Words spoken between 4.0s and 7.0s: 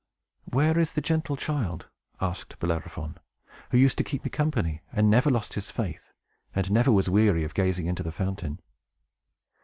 keep me company, and never lost his faith, and never